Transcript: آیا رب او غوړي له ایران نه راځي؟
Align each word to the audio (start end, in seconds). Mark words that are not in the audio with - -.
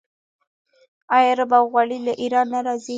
آیا 1.15 1.31
رب 1.39 1.51
او 1.57 1.65
غوړي 1.71 1.97
له 2.05 2.13
ایران 2.21 2.47
نه 2.53 2.59
راځي؟ 2.65 2.89